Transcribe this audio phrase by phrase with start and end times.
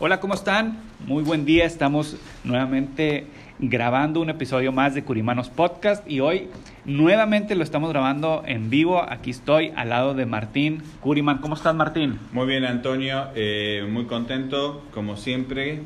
[0.00, 0.78] Hola, ¿cómo están?
[1.08, 1.64] Muy buen día.
[1.64, 3.26] Estamos nuevamente
[3.58, 6.50] grabando un episodio más de Curimanos Podcast y hoy
[6.84, 9.02] nuevamente lo estamos grabando en vivo.
[9.02, 11.38] Aquí estoy al lado de Martín Curiman.
[11.38, 12.20] ¿Cómo estás, Martín?
[12.30, 13.24] Muy bien, Antonio.
[13.34, 15.80] Eh, muy contento, como siempre.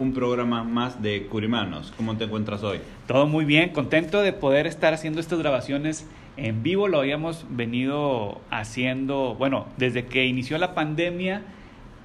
[0.00, 1.92] Un programa más de Curimanos.
[1.96, 2.80] ¿Cómo te encuentras hoy?
[3.06, 6.88] Todo muy bien, contento de poder estar haciendo estas grabaciones en vivo.
[6.88, 11.42] Lo habíamos venido haciendo, bueno, desde que inició la pandemia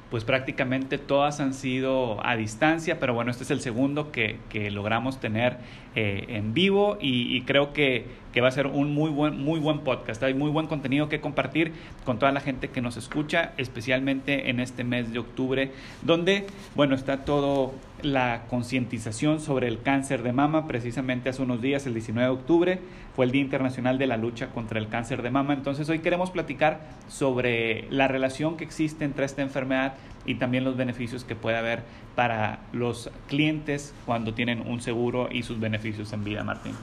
[0.09, 4.71] pues prácticamente todas han sido a distancia, pero bueno, este es el segundo que, que
[4.71, 5.57] logramos tener
[5.99, 9.59] eh, en vivo y, y creo que, que, va a ser un muy buen, muy
[9.59, 10.21] buen podcast.
[10.21, 11.71] Hay muy buen contenido que compartir
[12.05, 15.71] con toda la gente que nos escucha, especialmente en este mes de octubre,
[16.03, 20.67] donde, bueno, está todo la concientización sobre el cáncer de mama.
[20.67, 22.79] Precisamente hace unos días, el 19 de octubre,
[23.15, 25.55] fue el Día Internacional de la Lucha contra el Cáncer de Mama.
[25.55, 29.95] Entonces hoy queremos platicar sobre la relación que existe entre esta enfermedad
[30.27, 31.83] y también los beneficios que puede haber
[32.15, 36.73] para los clientes cuando tienen un seguro y sus beneficios en vida, Martín.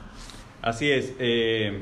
[0.62, 1.14] Así es.
[1.20, 1.78] Eh,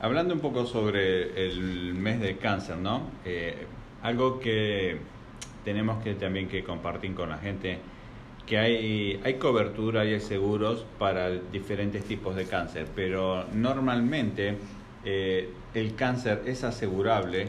[0.00, 3.02] hablando un poco sobre el mes de cáncer, ¿no?
[3.24, 3.66] Eh,
[4.02, 4.98] algo que
[5.64, 7.78] tenemos que también que compartir con la gente
[8.46, 14.56] que hay, hay cobertura y hay seguros para diferentes tipos de cáncer, pero normalmente
[15.04, 17.48] eh, el cáncer es asegurable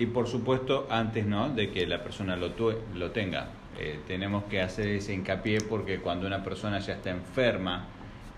[0.00, 1.50] y por supuesto antes ¿no?
[1.50, 2.50] de que la persona lo,
[2.94, 3.50] lo tenga.
[3.78, 7.86] Eh, tenemos que hacer ese hincapié porque cuando una persona ya está enferma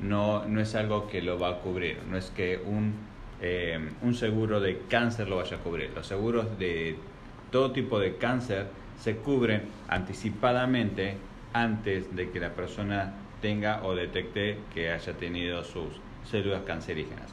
[0.01, 2.95] no, no es algo que lo va a cubrir, no es que un,
[3.41, 5.91] eh, un seguro de cáncer lo vaya a cubrir.
[5.95, 6.97] Los seguros de
[7.53, 8.67] todo tipo de cáncer
[8.99, 11.17] se cubren anticipadamente
[11.53, 17.33] antes de que la persona tenga o detecte que haya tenido sus células cancerígenas.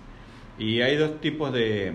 [0.60, 1.94] Y hay dos tipos de,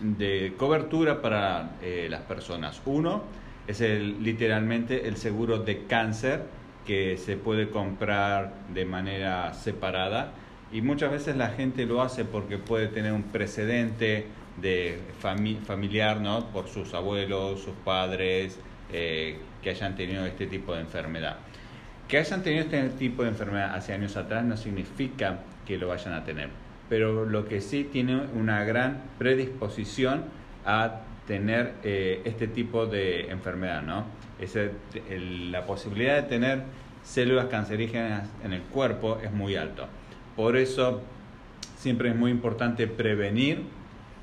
[0.00, 2.80] de cobertura para eh, las personas.
[2.84, 3.22] Uno
[3.66, 6.42] es el, literalmente el seguro de cáncer
[6.86, 10.32] que se puede comprar de manera separada
[10.72, 14.26] y muchas veces la gente lo hace porque puede tener un precedente
[14.60, 16.46] de familiar, ¿no?
[16.50, 18.58] Por sus abuelos, sus padres,
[18.92, 21.36] eh, que hayan tenido este tipo de enfermedad.
[22.08, 26.12] Que hayan tenido este tipo de enfermedad hace años atrás no significa que lo vayan
[26.12, 30.24] a tener pero lo que sí tiene una gran predisposición
[30.64, 34.04] a tener eh, este tipo de enfermedad, ¿no?
[34.38, 34.58] Es
[35.50, 36.62] la posibilidad de tener
[37.02, 39.86] células cancerígenas en el cuerpo es muy alto.
[40.36, 41.02] Por eso
[41.76, 43.62] siempre es muy importante prevenir,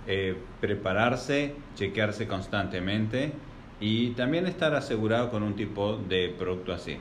[0.07, 3.31] eh, prepararse, chequearse constantemente
[3.79, 6.97] y también estar asegurado con un tipo de producto así.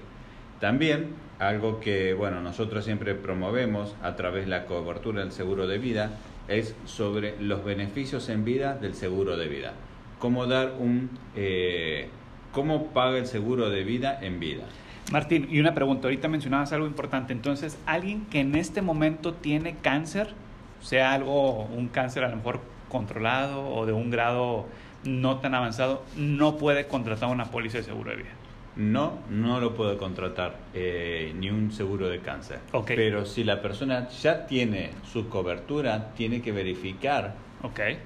[0.60, 5.78] También algo que bueno nosotros siempre promovemos a través de la cobertura del seguro de
[5.78, 6.10] vida
[6.48, 9.72] es sobre los beneficios en vida del seguro de vida.
[10.18, 12.08] Cómo dar un eh,
[12.52, 14.64] cómo paga el seguro de vida en vida.
[15.10, 19.76] Martín, y una pregunta, ahorita mencionabas algo importante, entonces, alguien que en este momento tiene
[19.76, 20.28] cáncer,
[20.80, 24.66] sea algo, un cáncer a lo mejor controlado o de un grado
[25.04, 28.30] no tan avanzado, no puede contratar una póliza de seguro de vida.
[28.80, 32.60] No, no lo puede contratar eh, ni un seguro de cáncer.
[32.86, 37.34] Pero si la persona ya tiene su cobertura, tiene que verificar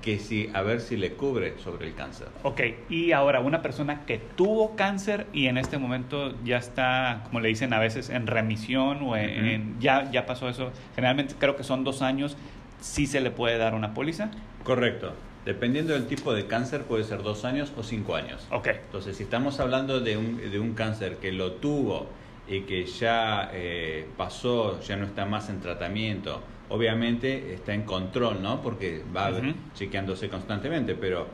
[0.03, 2.27] que si, a ver si le cubre sobre el cáncer.
[2.43, 2.61] Ok,
[2.91, 7.51] y ahora una persona que tuvo cáncer y en este momento ya está, como le
[7.51, 11.85] dicen a veces, en remisión o en, ya, ya pasó eso, generalmente creo que son
[11.85, 12.37] dos años,
[12.81, 14.31] ¿sí se le puede dar una póliza?
[14.65, 15.13] Correcto.
[15.45, 18.47] Dependiendo del tipo de cáncer, puede ser dos años o cinco años.
[18.51, 18.69] Ok.
[18.69, 22.07] Entonces, si estamos hablando de un, de un cáncer que lo tuvo
[22.49, 28.43] y que ya eh, pasó, ya no está más en tratamiento, obviamente está en control,
[28.43, 28.63] ¿no?
[28.63, 29.31] Porque va
[29.75, 31.27] chequeándose constantemente, pero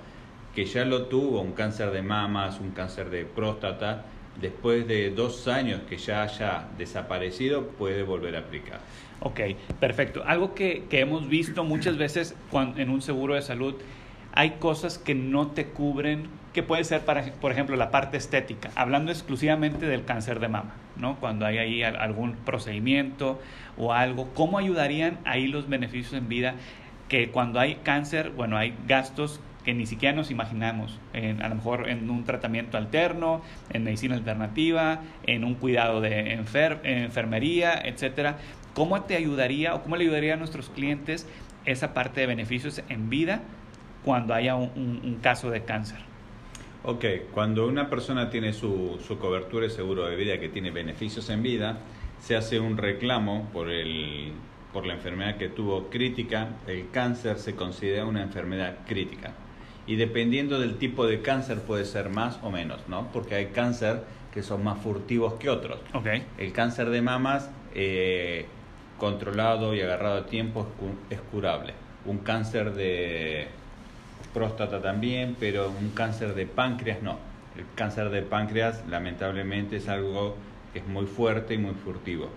[0.54, 4.06] que ya lo tuvo, un cáncer de mamas, un cáncer de próstata,
[4.40, 8.80] después de dos años que ya haya desaparecido, puede volver a aplicar.
[9.20, 9.40] Ok,
[9.78, 10.24] perfecto.
[10.26, 13.74] Algo que, que hemos visto muchas veces cuando, en un seguro de salud
[14.32, 18.70] hay cosas que no te cubren, que puede ser, para, por ejemplo, la parte estética,
[18.74, 21.16] hablando exclusivamente del cáncer de mama, ¿no?
[21.16, 23.40] Cuando hay ahí algún procedimiento
[23.76, 26.54] o algo, ¿cómo ayudarían ahí los beneficios en vida?
[27.08, 31.56] Que cuando hay cáncer, bueno, hay gastos que ni siquiera nos imaginamos, en, a lo
[31.56, 38.38] mejor en un tratamiento alterno, en medicina alternativa, en un cuidado de enfermería, etcétera.
[38.74, 41.28] ¿Cómo te ayudaría o cómo le ayudaría a nuestros clientes
[41.66, 43.42] esa parte de beneficios en vida
[44.04, 45.98] cuando haya un, caso de cáncer?
[46.82, 51.28] Ok, cuando una persona tiene su, su cobertura de seguro de vida que tiene beneficios
[51.28, 51.78] en vida,
[52.20, 54.32] se hace un reclamo por el
[54.72, 59.32] por la enfermedad que tuvo crítica, el cáncer se considera una enfermedad crítica
[59.90, 63.08] y dependiendo del tipo de cáncer puede ser más o menos, ¿no?
[63.12, 65.80] Porque hay cáncer que son más furtivos que otros.
[65.92, 66.24] Okay.
[66.38, 68.46] El cáncer de mamas, eh,
[68.98, 70.68] controlado y agarrado a tiempo,
[71.10, 71.74] es curable.
[72.04, 73.48] Un cáncer de
[74.32, 77.18] próstata también, pero un cáncer de páncreas no.
[77.56, 80.36] El cáncer de páncreas, lamentablemente, es algo
[80.72, 82.28] que es muy fuerte y muy furtivo.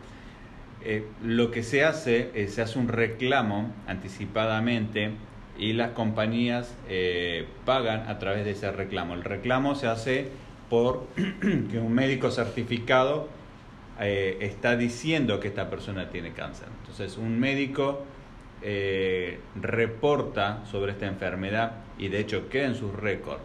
[0.81, 5.11] Eh, lo que se hace es se hace un reclamo anticipadamente
[5.57, 9.13] y las compañías eh, pagan a través de ese reclamo.
[9.13, 10.27] El reclamo se hace
[10.69, 13.29] por que un médico certificado
[13.99, 16.67] eh, está diciendo que esta persona tiene cáncer.
[16.81, 18.03] Entonces, un médico
[18.63, 23.41] eh, reporta sobre esta enfermedad y de hecho queda en sus récords.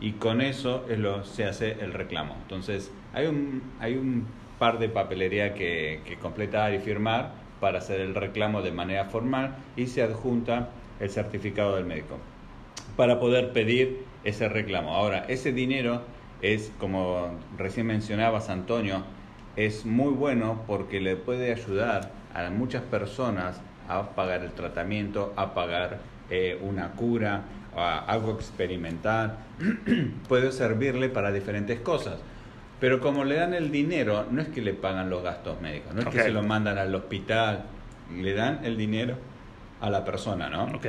[0.00, 2.36] Y con eso es lo, se hace el reclamo.
[2.42, 4.26] Entonces, hay un, hay un
[4.58, 9.56] par de papelería que, que completar y firmar para hacer el reclamo de manera formal
[9.76, 10.70] y se adjunta
[11.00, 12.18] el certificado del médico
[12.96, 14.94] para poder pedir ese reclamo.
[14.94, 16.02] Ahora, ese dinero
[16.42, 19.04] es, como recién mencionabas, Antonio,
[19.56, 23.60] es muy bueno porque le puede ayudar a muchas personas
[23.98, 25.98] a pagar el tratamiento, a pagar
[26.30, 27.42] eh, una cura,
[27.76, 29.36] a algo experimental.
[30.28, 32.16] puede servirle para diferentes cosas.
[32.80, 36.00] Pero como le dan el dinero, no es que le pagan los gastos médicos, no
[36.00, 37.64] es que se lo mandan al hospital,
[38.16, 39.16] le dan el dinero
[39.80, 40.64] a la persona, ¿no?
[40.64, 40.86] Ok.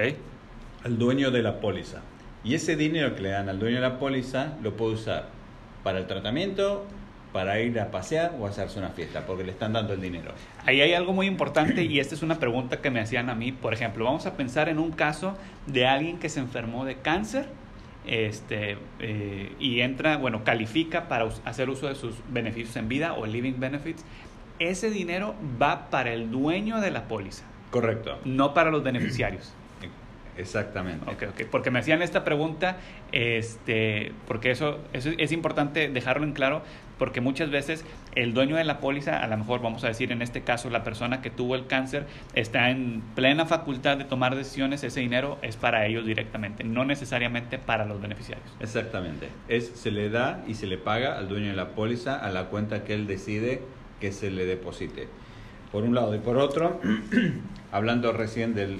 [0.85, 1.99] Al dueño de la póliza.
[2.43, 5.27] Y ese dinero que le dan al dueño de la póliza lo puede usar
[5.83, 6.85] para el tratamiento,
[7.31, 10.33] para ir a pasear o hacerse una fiesta, porque le están dando el dinero.
[10.65, 13.51] Ahí hay algo muy importante y esta es una pregunta que me hacían a mí.
[13.51, 15.37] Por ejemplo, vamos a pensar en un caso
[15.67, 17.45] de alguien que se enfermó de cáncer
[18.05, 23.25] este, eh, y entra, bueno, califica para hacer uso de sus beneficios en vida o
[23.25, 24.03] living benefits.
[24.59, 27.45] Ese dinero va para el dueño de la póliza.
[27.71, 28.19] Correcto.
[28.25, 29.53] No para los beneficiarios.
[30.37, 31.09] Exactamente.
[31.11, 31.45] Okay, okay.
[31.45, 32.77] Porque me hacían esta pregunta,
[33.11, 36.63] este, porque eso, eso es importante dejarlo en claro,
[37.01, 37.83] porque muchas veces
[38.13, 40.83] el dueño de la póliza, a lo mejor vamos a decir en este caso la
[40.83, 42.05] persona que tuvo el cáncer,
[42.35, 47.57] está en plena facultad de tomar decisiones, ese dinero es para ellos directamente, no necesariamente
[47.57, 48.47] para los beneficiarios.
[48.59, 49.29] Exactamente.
[49.47, 52.49] Es, se le da y se le paga al dueño de la póliza a la
[52.49, 53.63] cuenta que él decide
[53.99, 55.07] que se le deposite
[55.71, 56.13] por un lado.
[56.13, 56.79] Y por otro,
[57.71, 58.79] hablando recién del,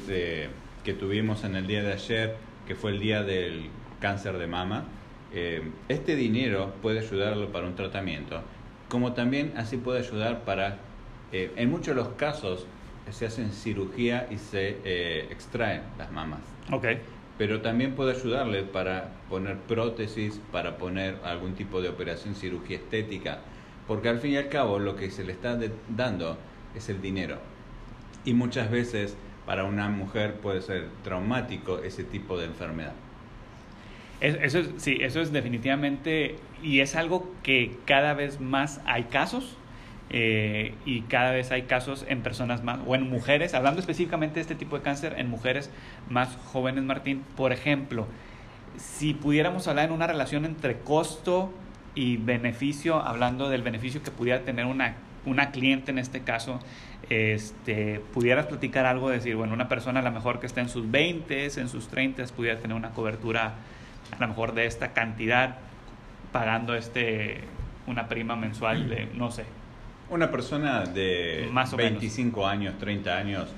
[0.83, 2.35] que tuvimos en el día de ayer,
[2.67, 4.85] que fue el día del cáncer de mama,
[5.33, 8.42] eh, este dinero puede ayudarlo para un tratamiento,
[8.89, 10.78] como también así puede ayudar para,
[11.31, 12.66] eh, en muchos de los casos,
[13.10, 16.42] se hacen cirugía y se eh, extraen las mamas.
[16.72, 17.00] Okay.
[17.38, 23.39] Pero también puede ayudarle para poner prótesis, para poner algún tipo de operación cirugía estética,
[23.88, 25.58] porque al fin y al cabo lo que se le está
[25.89, 26.38] dando
[26.75, 27.38] es el dinero.
[28.24, 32.94] Y muchas veces para una mujer puede ser traumático ese tipo de enfermedad.
[34.22, 39.58] Eso es, sí, eso es definitivamente, y es algo que cada vez más hay casos,
[40.12, 44.42] eh, y cada vez hay casos en personas más, o en mujeres, hablando específicamente de
[44.42, 45.72] este tipo de cáncer, en mujeres
[46.10, 47.24] más jóvenes, Martín.
[47.36, 48.06] Por ejemplo,
[48.78, 51.51] si pudiéramos hablar en una relación entre costo
[51.96, 56.60] y beneficio, hablando del beneficio que pudiera tener una una cliente en este caso,
[57.10, 60.90] este, pudieras platicar algo, decir, bueno, una persona a lo mejor que está en sus
[60.90, 63.56] 20, en sus 30, pudiera tener una cobertura
[64.12, 65.58] a lo mejor de esta cantidad,
[66.31, 67.41] pagando este,
[67.88, 69.46] una prima mensual de, no sé.
[70.10, 73.50] Una persona de Más 25 años, 30 años,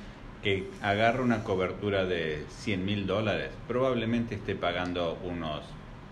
[0.44, 5.62] que agarra una cobertura de 100 mil dólares, probablemente esté pagando unos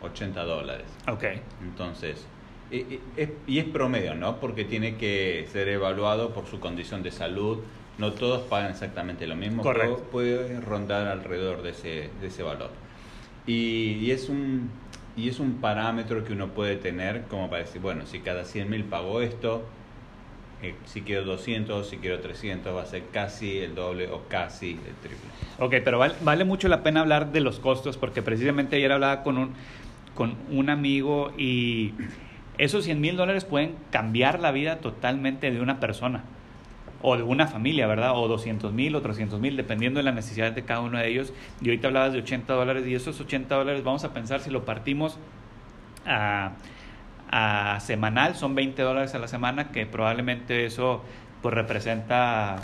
[0.01, 0.88] 80 dólares.
[1.07, 1.25] Ok.
[1.61, 2.25] Entonces,
[2.71, 4.39] y es promedio, ¿no?
[4.39, 7.59] Porque tiene que ser evaluado por su condición de salud.
[7.97, 12.71] No todos pagan exactamente lo mismo, pero puede rondar alrededor de ese, de ese valor.
[13.48, 14.69] Y, es un,
[15.17, 18.69] y es un parámetro que uno puede tener como para decir, bueno, si cada 100
[18.69, 19.63] mil pago esto,
[20.62, 24.71] eh, si quiero 200, si quiero 300, va a ser casi el doble o casi
[24.71, 25.29] el triple.
[25.57, 29.24] Ok, pero vale, vale mucho la pena hablar de los costos porque precisamente ayer hablaba
[29.24, 29.53] con un,
[30.13, 31.93] con un amigo y
[32.60, 36.24] esos 100 mil dólares pueden cambiar la vida totalmente de una persona
[37.01, 38.12] o de una familia, ¿verdad?
[38.15, 41.34] O 200 mil o 300 mil, dependiendo de las necesidades de cada uno de ellos.
[41.62, 44.65] Y ahorita hablabas de 80 dólares y esos 80 dólares vamos a pensar si lo
[44.65, 45.17] partimos
[46.05, 46.53] a,
[47.31, 51.03] a semanal, son 20 dólares a la semana, que probablemente eso
[51.41, 52.58] pues representa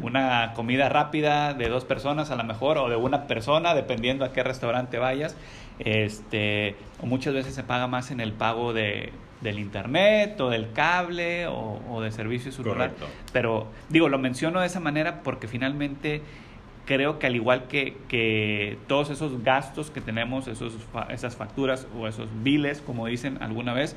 [0.00, 4.32] una comida rápida de dos personas a lo mejor o de una persona dependiendo a
[4.32, 5.36] qué restaurante vayas
[5.78, 10.72] este o muchas veces se paga más en el pago de del internet o del
[10.72, 13.06] cable o, o de servicio celular Correcto.
[13.32, 16.22] pero digo lo menciono de esa manera porque finalmente
[16.86, 20.74] creo que al igual que, que todos esos gastos que tenemos esos
[21.10, 23.94] esas facturas o esos biles como dicen alguna vez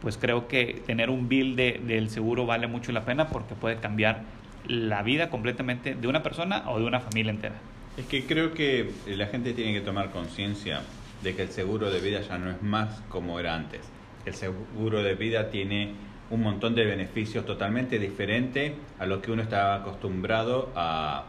[0.00, 3.76] pues creo que tener un bill de, del seguro vale mucho la pena porque puede
[3.76, 4.22] cambiar
[4.66, 7.54] la vida completamente de una persona o de una familia entera.
[7.96, 10.82] Es que creo que la gente tiene que tomar conciencia
[11.22, 13.80] de que el seguro de vida ya no es más como era antes.
[14.24, 15.94] El seguro de vida tiene
[16.30, 21.24] un montón de beneficios totalmente diferentes a lo que uno estaba acostumbrado a,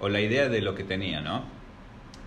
[0.00, 1.44] o la idea de lo que tenía, ¿no?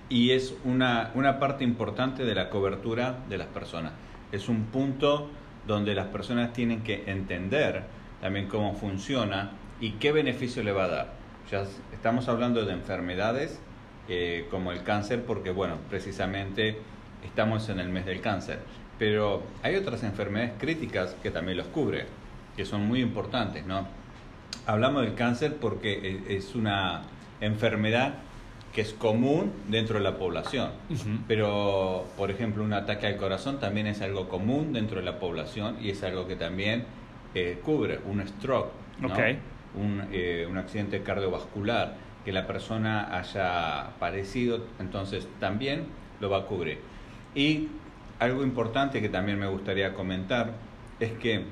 [0.10, 3.94] Y es una, una parte importante de la cobertura de las personas.
[4.32, 5.30] Es un punto
[5.66, 7.84] donde las personas tienen que entender
[8.20, 11.14] también cómo funciona y qué beneficio le va a dar.
[11.50, 13.60] Ya estamos hablando de enfermedades
[14.08, 16.78] eh, como el cáncer porque, bueno, precisamente
[17.24, 18.60] estamos en el mes del cáncer.
[18.98, 22.06] Pero hay otras enfermedades críticas que también los cubre,
[22.56, 23.88] que son muy importantes, ¿no?
[24.68, 27.02] Hablamos del cáncer porque es una
[27.40, 28.14] enfermedad
[28.74, 30.72] que es común dentro de la población.
[31.28, 35.78] Pero, por ejemplo, un ataque al corazón también es algo común dentro de la población
[35.82, 36.86] y es algo que también
[37.34, 39.10] eh, cubre un stroke, ¿no?
[39.74, 45.86] Un, eh, un accidente cardiovascular que la persona haya padecido, entonces también
[46.20, 46.80] lo va a cubrir.
[47.36, 47.70] Y
[48.20, 50.54] algo importante que también me gustaría comentar
[51.00, 51.46] es que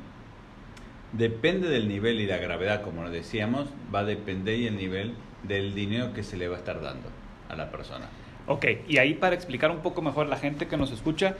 [1.13, 5.13] depende del nivel y la gravedad, como lo decíamos, va a depender y el nivel
[5.43, 7.09] del dinero que se le va a estar dando
[7.49, 8.07] a la persona.
[8.47, 11.35] Ok, y ahí para explicar un poco mejor la gente que nos escucha,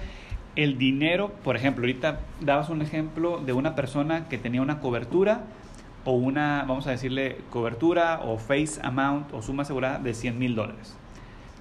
[0.55, 5.43] el dinero, por ejemplo, ahorita dabas un ejemplo de una persona que tenía una cobertura
[6.05, 10.55] o una, vamos a decirle, cobertura o face amount o suma asegurada de 100 mil
[10.55, 10.95] dólares.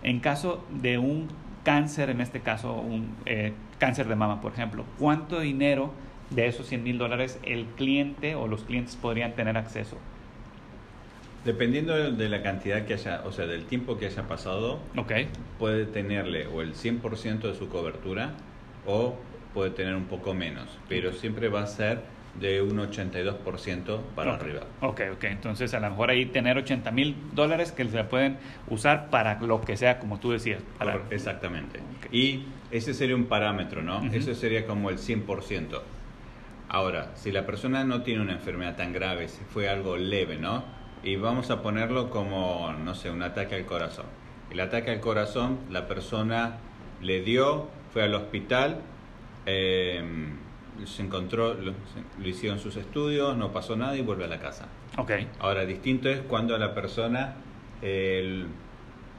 [0.02, 1.28] En caso de un
[1.64, 5.92] cáncer, en este caso un eh, cáncer de mama, por ejemplo, ¿cuánto dinero
[6.30, 9.96] de esos 100 mil dólares el cliente o los clientes podrían tener acceso?
[11.44, 14.80] Dependiendo de la cantidad que haya, o sea, del tiempo que haya pasado,
[15.58, 18.32] puede tenerle o el 100% de su cobertura
[18.86, 19.14] o
[19.54, 22.00] puede tener un poco menos, pero siempre va a ser
[22.34, 24.60] de un 82% para arriba.
[24.80, 25.24] Ok, ok.
[25.24, 29.60] Entonces, a lo mejor ahí tener 80 mil dólares que se pueden usar para lo
[29.60, 30.62] que sea, como tú decías.
[30.78, 31.02] Para...
[31.10, 31.80] Exactamente.
[32.12, 33.98] Y ese sería un parámetro, ¿no?
[33.98, 34.10] Ujú.
[34.12, 35.80] Eso sería como el 100%.
[36.68, 40.64] Ahora, si la persona no tiene una enfermedad tan grave, si fue algo leve, ¿no?
[41.02, 44.06] Y vamos a ponerlo como, no sé, un ataque al corazón.
[44.50, 46.58] El ataque al corazón, la persona
[47.00, 48.82] le dio, fue al hospital,
[49.46, 50.02] eh,
[50.86, 54.38] se encontró, lo, se- lo hicieron sus estudios, no pasó nada y vuelve a la
[54.38, 54.66] casa.
[54.96, 57.34] Ok, Ahora, distinto es cuando a la persona
[57.82, 58.44] eh,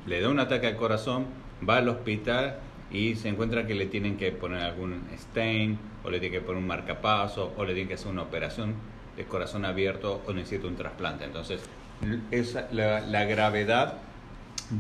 [0.06, 1.26] le da un ataque al corazón,
[1.68, 2.58] va al hospital
[2.92, 6.62] y se encuentra que le tienen que poner algún stain, o le tienen que poner
[6.62, 8.74] un marcapaso, o le tienen que hacer una operación
[9.16, 11.26] de corazón abierto, o necesita un trasplante.
[11.26, 11.62] Entonces,
[12.32, 13.96] esa, la, la gravedad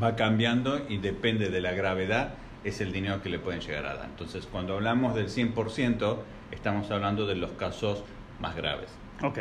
[0.01, 2.33] va cambiando y depende de la gravedad
[2.63, 4.06] es el dinero que le pueden llegar a dar.
[4.06, 6.18] Entonces, cuando hablamos del 100%,
[6.51, 8.04] estamos hablando de los casos
[8.39, 8.89] más graves.
[9.24, 9.39] ok.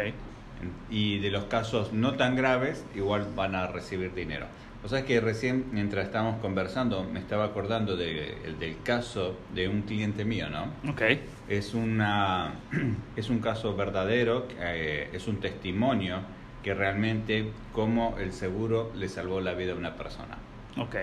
[0.91, 4.47] Y de los casos no tan graves, igual van a recibir dinero.
[4.85, 9.69] O sea que recién, mientras estábamos conversando, me estaba acordando de- el del caso de
[9.69, 10.65] un cliente mío, ¿no?
[10.91, 11.03] Ok,
[11.49, 12.55] Es, una,
[13.17, 16.21] es un caso verdadero, eh, es un testimonio
[16.63, 20.37] que realmente cómo el seguro le salvó la vida a una persona.
[20.77, 20.97] ok.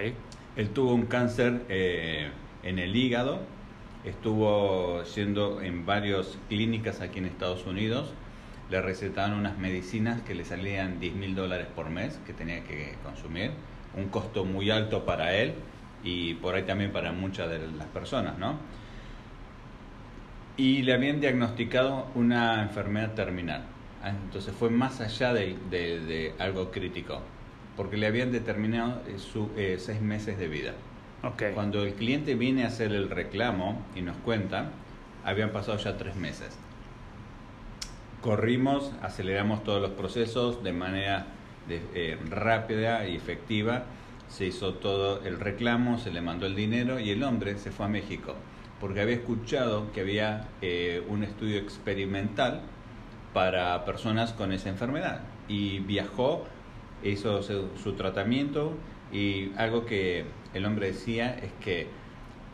[0.56, 2.30] Él tuvo un cáncer eh,
[2.64, 3.42] en el hígado,
[4.06, 8.14] estuvo yendo en varias clínicas aquí en Estados Unidos,
[8.70, 12.96] le recetaron unas medicinas que le salían 10 mil dólares por mes que tenía que
[13.04, 13.52] consumir,
[13.98, 15.56] un costo muy alto para él
[16.04, 18.58] y por ahí también para muchas de las personas, ¿no?
[20.56, 23.64] Y le habían diagnosticado una enfermedad terminal.
[24.02, 27.22] Ah, Entonces fue más allá de algo crítico,
[27.76, 30.74] porque le habían determinado eh, su, eh, seis meses de vida.
[31.56, 34.70] Cuando el cliente viene a hacer el reclamo y nos cuenta,
[35.24, 36.56] habían pasado ya tres meses.
[38.22, 41.28] corrimos, aceleramos todos los procesos de manera
[41.68, 43.86] eh, rápida y efectiva.
[44.28, 47.88] Se hizo todo el reclamo, se le mandó el dinero y el hombre se fue
[47.88, 48.36] a México
[48.80, 52.62] porque había escuchado que había eh, un estudio experimental
[53.34, 56.46] para personas con esa enfermedad y viajó,
[57.04, 58.74] hizo su tratamiento
[59.12, 61.88] y algo que el hombre decía es que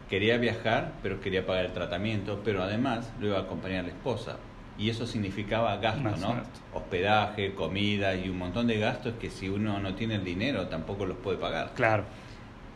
[0.09, 4.37] quería viajar, pero quería pagar el tratamiento, pero además lo iba a acompañar la esposa.
[4.77, 6.41] Y eso significaba gasto, ¿no?
[6.73, 11.05] Hospedaje, comida y un montón de gastos que si uno no tiene el dinero tampoco
[11.05, 11.73] los puede pagar.
[11.75, 12.03] Claro.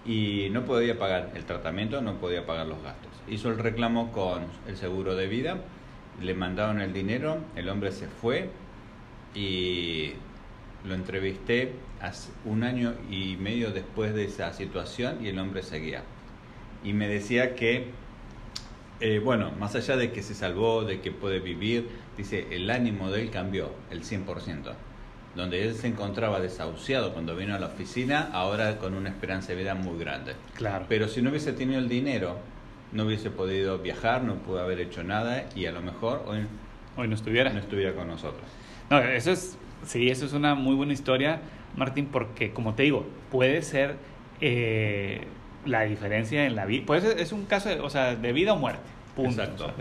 [0.05, 3.11] Y no podía pagar el tratamiento, no podía pagar los gastos.
[3.27, 5.57] Hizo el reclamo con el seguro de vida,
[6.21, 8.49] le mandaron el dinero, el hombre se fue
[9.33, 10.13] y
[10.87, 16.03] lo entrevisté hace un año y medio después de esa situación y el hombre seguía
[16.85, 17.87] y me decía que,
[18.99, 23.09] eh, bueno, más allá de que se salvó, de que puede vivir, dice, el ánimo
[23.11, 24.73] de él cambió el 100%.
[25.35, 29.55] Donde él se encontraba desahuciado cuando vino a la oficina, ahora con una esperanza de
[29.55, 30.35] vida muy grande.
[30.53, 30.85] Claro.
[30.87, 32.37] Pero si no hubiese tenido el dinero,
[32.93, 36.45] no hubiese podido viajar, no pudo haber hecho nada y a lo mejor hoy,
[36.95, 37.51] hoy no estuviera.
[37.51, 38.45] No estuviera con nosotros.
[38.89, 41.41] No, eso es, sí, eso es una muy buena historia,
[41.75, 43.95] Martín, porque como te digo, puede ser
[44.41, 45.21] eh,
[45.65, 46.83] la diferencia en la vida.
[46.85, 48.95] Pues es un caso de, o sea, de vida o muerte.
[49.15, 49.43] Punto.
[49.43, 49.73] Exacto.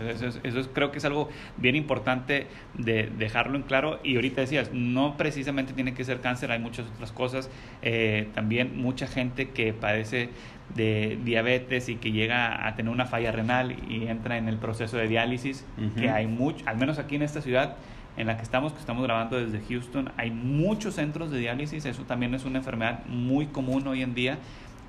[0.43, 3.99] eso, creo que es algo bien importante de dejarlo en claro.
[4.01, 7.49] Y ahorita decías, no precisamente tiene que ser cáncer, hay muchas otras cosas.
[7.81, 10.29] Eh, también mucha gente que padece
[10.73, 14.97] de diabetes y que llega a tener una falla renal y entra en el proceso
[14.97, 15.65] de diálisis,
[15.97, 17.75] que hay mucho, al menos aquí en esta ciudad
[18.17, 22.03] en la que estamos, que estamos grabando desde Houston, hay muchos centros de diálisis, eso
[22.03, 24.37] también es una enfermedad muy común hoy en día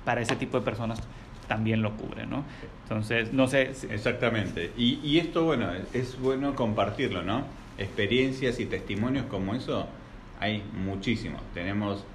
[0.05, 1.01] para ese tipo de personas
[1.47, 2.43] también lo cubre, ¿no?
[2.83, 3.71] Entonces, no sé.
[3.89, 4.71] Exactamente.
[4.77, 7.43] Y, y esto, bueno, es bueno compartirlo, ¿no?
[7.77, 9.87] Experiencias y testimonios como eso
[10.39, 11.41] hay muchísimos.
[11.53, 12.05] Tenemos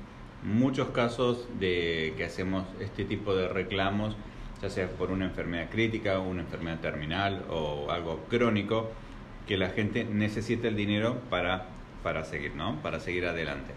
[0.42, 4.16] muchos casos de que hacemos este tipo de reclamos,
[4.60, 8.90] ya sea por una enfermedad crítica, una enfermedad terminal o algo crónico,
[9.46, 11.66] que la gente necesita el dinero para,
[12.02, 12.76] para seguir, ¿no?
[12.82, 13.72] Para seguir adelante.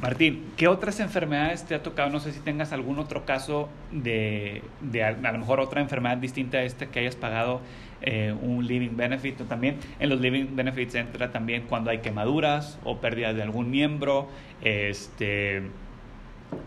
[0.00, 2.10] Martín, ¿qué otras enfermedades te ha tocado?
[2.10, 6.58] No sé si tengas algún otro caso de, de a, lo mejor otra enfermedad distinta
[6.58, 7.62] a esta que hayas pagado
[8.02, 9.38] eh, un living benefit.
[9.48, 14.28] También en los living benefits entra también cuando hay quemaduras o pérdida de algún miembro,
[14.60, 15.62] este,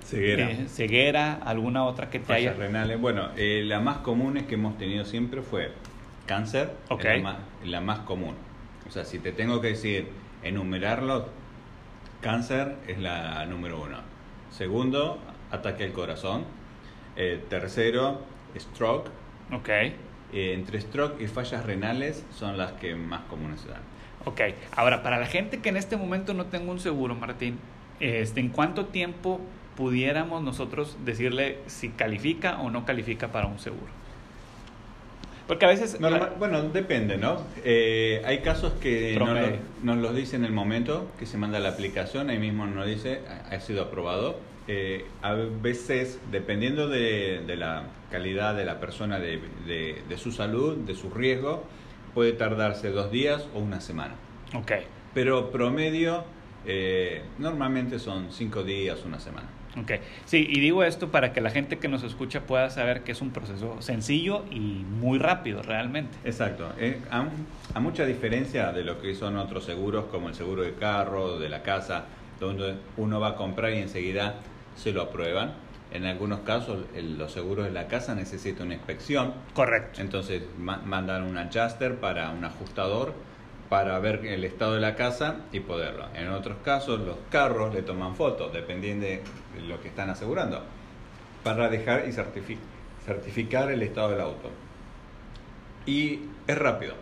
[0.03, 2.53] ceguera, eh, ceguera alguna otra que te haya.
[2.53, 2.99] renales.
[2.99, 5.71] Bueno, eh, la más común que hemos tenido siempre fue
[6.29, 7.17] cáncer, okay.
[7.17, 8.35] la, más, la más común.
[8.87, 10.07] O sea, si te tengo que decir
[10.43, 11.27] enumerarlo,
[12.21, 13.97] Cáncer es la número uno.
[14.51, 15.19] Segundo,
[15.51, 16.43] ataque al corazón.
[17.15, 18.21] Eh, tercero,
[18.57, 19.09] stroke.
[19.53, 19.69] Ok.
[19.69, 19.93] Eh,
[20.33, 23.81] entre stroke y fallas renales son las que más comunes se dan.
[24.25, 24.41] Ok.
[24.75, 27.57] Ahora, para la gente que en este momento no tenga un seguro, Martín,
[28.01, 29.39] este, ¿en cuánto tiempo
[29.77, 33.98] pudiéramos nosotros decirle si califica o no califica para un seguro?
[35.49, 35.97] Porque a veces...
[36.37, 37.41] bueno, depende, ¿no?
[37.65, 39.17] Eh, hay casos que
[39.81, 43.21] nos, los dice en el momento que se manda la aplicación, ahí mismo nos dice,
[43.49, 44.37] ha sido aprobado.
[44.67, 49.41] Eh, a veces, dependiendo de, la calidad de la persona, de,
[50.17, 51.63] su salud, de su riesgo,
[52.13, 54.13] puede tardarse dos días o una semana.
[54.53, 54.73] Ok.
[55.15, 56.25] Pero promedio,
[56.67, 59.47] eh, normalmente son cinco días, una semana.
[59.77, 59.91] Ok,
[60.25, 63.21] sí, y digo esto para que la gente que nos escucha pueda saber que es
[63.21, 64.59] un proceso sencillo y
[64.99, 66.17] muy rápido realmente.
[66.23, 70.73] Exacto, eh, a, mucha diferencia de lo que son otros seguros como el seguro de
[70.73, 72.05] carro, de la casa,
[72.39, 74.35] donde uno va a comprar y enseguida
[74.75, 75.53] se lo aprueban.
[75.91, 79.33] En algunos casos los seguros de la casa necesitan una inspección.
[79.53, 80.01] Correcto.
[80.01, 83.13] Entonces mandan un adjuster para un ajustador
[83.69, 86.05] para ver el estado de la casa y poderlo.
[86.15, 89.21] En otros casos, los carros le toman fotos, dependiendo de
[89.67, 90.63] lo que están asegurando,
[91.43, 92.11] para dejar y
[93.05, 94.49] certificar el estado del auto.
[95.85, 96.95] Y es rápido.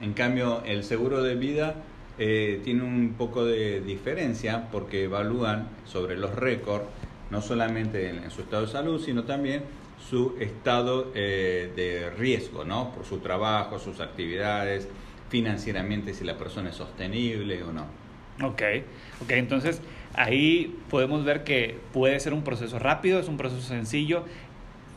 [0.00, 1.74] En cambio, el seguro de vida
[2.18, 6.84] eh, tiene un poco de diferencia porque evalúan sobre los récords,
[7.30, 9.64] no solamente en, su estado de salud, sino también
[10.08, 12.92] su estado eh, de riesgo, ¿no?
[12.92, 14.88] Por su trabajo, sus actividades,
[15.30, 17.86] financieramente si la persona es sostenible o no.
[18.42, 18.62] Ok,
[19.22, 19.80] ok, entonces
[20.14, 24.24] ahí podemos ver que puede ser un proceso rápido, es un proceso sencillo.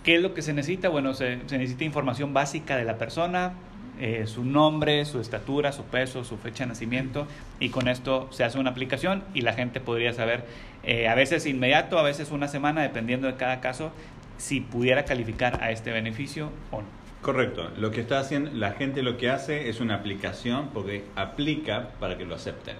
[0.03, 0.89] ¿Qué es lo que se necesita?
[0.89, 3.53] Bueno, se, necesita información básica de la persona,
[3.99, 7.27] eh, su nombre, su estatura, su peso, su fecha de nacimiento
[7.59, 10.45] y con esto se hace una aplicación y la gente podría saber,
[10.83, 13.91] eh, a veces inmediato, a veces una semana, dependiendo de cada caso,
[14.37, 17.02] si pudiera calificar a este beneficio o no.
[17.23, 17.69] Correcto.
[17.77, 22.17] Lo que está haciendo, la gente lo que hace es una aplicación porque aplica para
[22.17, 22.75] que lo acepten.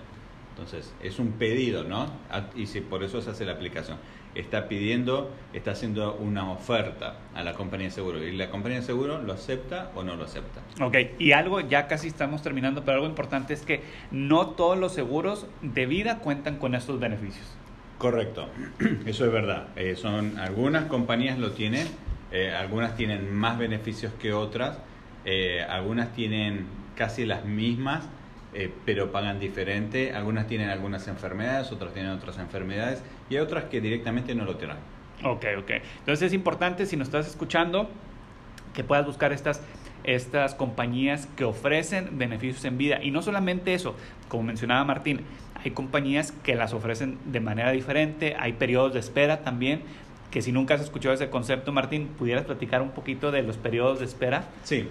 [0.50, 2.08] Entonces, es un pedido, ¿no?
[2.56, 3.98] Y si por eso se hace la aplicación.
[4.36, 8.22] Está pidiendo, está haciendo una oferta a la compañía de seguro.
[8.22, 10.62] Y la compañía de seguro lo acepta o no lo acepta.
[10.82, 14.94] Ok, y algo, ya casi estamos terminando, pero algo importante es que no todos los
[14.94, 17.46] seguros de vida cuentan con estos beneficios.
[17.98, 18.50] Correcto,
[19.06, 19.68] eso es verdad.
[19.76, 21.88] Eh, son algunas compañías lo tienen,
[22.34, 24.78] eh, algunas tienen más beneficios que otras,
[25.24, 26.66] eh, algunas tienen
[26.96, 28.04] casi las mismas,
[28.86, 30.14] pero pagan diferente.
[30.14, 34.58] Algunas tienen algunas enfermedades, otras tienen otras enfermedades y hay otras que directamente no lo
[34.58, 34.78] tienen.
[35.24, 35.72] Ok, ok.
[36.00, 37.90] Entonces es importante, si nos estás escuchando,
[38.76, 39.64] que puedas buscar estas
[40.04, 43.02] estas compañías que ofrecen beneficios en vida.
[43.02, 43.96] Y no solamente eso,
[44.28, 45.22] como mencionaba Martín,
[45.64, 49.84] hay compañías que las ofrecen de manera diferente, hay periodos de espera también,
[50.34, 54.00] que si nunca has escuchado ese concepto, Martín, ¿pudieras platicar un poquito de los periodos
[54.00, 54.46] de espera?
[54.64, 54.90] Sí,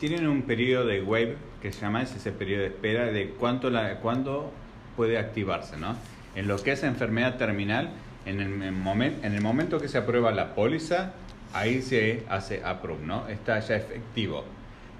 [0.00, 3.68] tienen un periodo de wave que se llama, es ese periodo de espera de cuánto
[3.68, 4.50] la, cuándo
[4.96, 5.94] puede activarse, ¿no?
[6.34, 7.90] En lo que es enfermedad terminal,
[8.24, 11.12] en el, en el momento que se aprueba la póliza,
[11.52, 13.28] ahí se hace approve, ¿no?
[13.28, 14.42] Está ya efectivo.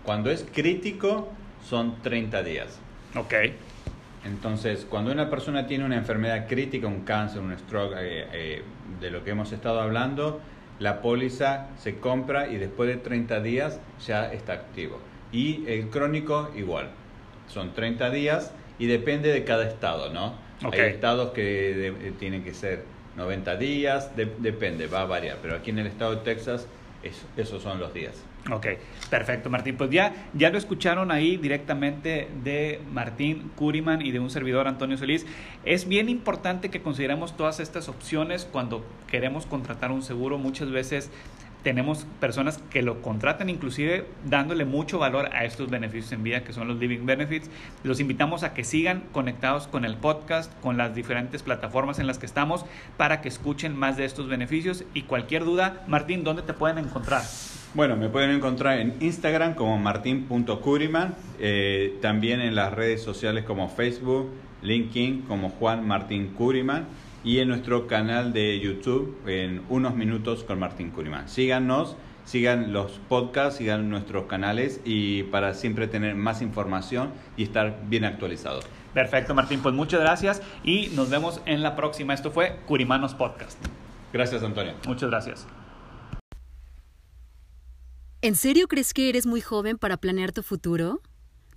[0.03, 1.33] Cuando es crítico,
[1.67, 2.79] son 30 días.
[3.15, 3.33] Ok.
[4.25, 8.63] Entonces, cuando una persona tiene una enfermedad crítica, un cáncer, un stroke, eh, eh,
[9.01, 10.41] de lo que hemos estado hablando,
[10.79, 14.99] la póliza se compra y después de 30 días ya está activo.
[15.33, 16.91] Y el crónico igual.
[17.49, 20.35] Son 30 días y depende de cada estado, ¿no?
[20.71, 22.85] Hay estados que tienen que ser
[23.17, 26.67] 90 días, depende, va a variar, pero aquí en el estado de Texas
[27.37, 28.15] esos son los días.
[28.51, 28.67] Ok,
[29.09, 29.77] perfecto Martín.
[29.77, 34.97] Pues ya, ya lo escucharon ahí directamente de Martín Curiman y de un servidor Antonio
[34.97, 35.27] Solís.
[35.65, 40.39] Es bien importante que consideremos todas estas opciones cuando queremos contratar un seguro.
[40.39, 41.09] Muchas veces
[41.63, 46.53] tenemos personas que lo contratan inclusive dándole mucho valor a estos beneficios en vida que
[46.53, 47.49] son los living benefits.
[47.85, 52.19] Los invitamos a que sigan conectados con el podcast, con las diferentes plataformas en las
[52.19, 52.65] que estamos
[52.97, 57.23] para que escuchen más de estos beneficios y cualquier duda, Martín, ¿dónde te pueden encontrar?
[57.75, 63.71] Bueno, me pueden encontrar en Instagram como martin.curiman, eh, también en las redes sociales como
[63.71, 64.31] Facebook,
[64.61, 66.87] LinkedIn como Juan Martín Curiman
[67.25, 71.29] y en nuestro canal de YouTube en unos minutos con Martín Curimán.
[71.29, 77.81] Síganos, sigan los podcasts, sigan nuestros canales y para siempre tener más información y estar
[77.89, 78.67] bien actualizados.
[78.93, 79.61] Perfecto, Martín.
[79.63, 82.13] Pues muchas gracias y nos vemos en la próxima.
[82.13, 83.59] Esto fue Curimanos Podcast.
[84.13, 84.75] Gracias, Antonio.
[84.87, 85.47] Muchas gracias.
[88.25, 91.03] ¿En serio crees que eres muy joven para planear tu futuro?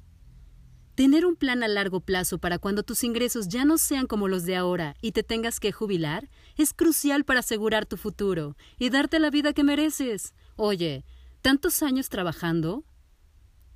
[0.94, 4.44] Tener un plan a largo plazo para cuando tus ingresos ya no sean como los
[4.44, 9.20] de ahora y te tengas que jubilar es crucial para asegurar tu futuro y darte
[9.20, 10.34] la vida que mereces.
[10.60, 11.04] Oye,
[11.40, 12.82] ¿tantos años trabajando?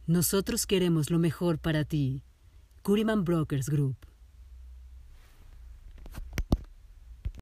[0.09, 2.25] Nosotros queremos lo mejor para ti.
[2.83, 4.12] Curiman Brokers Group.